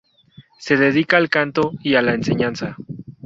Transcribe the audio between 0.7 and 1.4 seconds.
dedica al